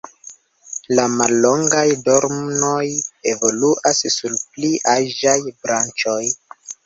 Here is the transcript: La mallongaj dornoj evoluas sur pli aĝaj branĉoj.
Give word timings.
La 0.99 1.03
mallongaj 1.17 1.83
dornoj 2.07 2.87
evoluas 3.33 4.01
sur 4.15 4.33
pli 4.55 4.71
aĝaj 4.97 5.37
branĉoj. 5.51 6.19